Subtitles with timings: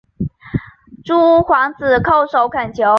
[1.05, 2.85] 诸皇子叩首恳求。